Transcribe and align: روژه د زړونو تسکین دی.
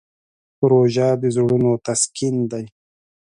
روژه 0.69 1.07
د 1.21 1.23
زړونو 1.35 1.71
تسکین 1.85 2.35
دی. 2.51 2.65